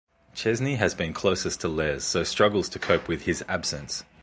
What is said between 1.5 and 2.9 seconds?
to Les, so struggles to